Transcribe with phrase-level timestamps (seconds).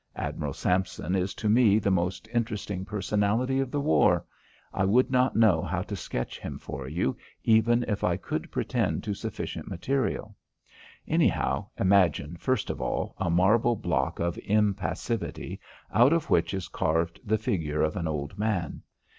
[0.15, 4.25] Admiral Sampson is to me the most interesting personality of the war.
[4.73, 9.03] I would not know how to sketch him for you even if I could pretend
[9.03, 10.35] to sufficient material.
[11.07, 15.59] Anyhow, imagine, first of all, a marble block of impassivity
[15.93, 18.81] out of which is carved the figure of an old man.